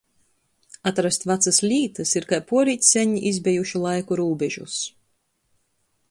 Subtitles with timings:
[0.91, 4.79] Atrast vacys lītys ir kai puorīt seņ izbejušu laiku rūbežus.